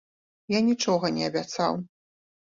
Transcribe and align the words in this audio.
Я 0.53 0.61
нічога 0.69 1.11
не 1.17 1.27
абяцаў. 1.31 1.77